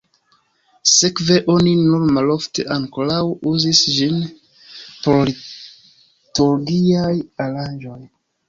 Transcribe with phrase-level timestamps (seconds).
[0.91, 3.19] Sekve oni nur malofte ankoraŭ
[3.51, 4.17] uzis ĝin
[5.05, 8.01] por liturgiaj aranĝoj.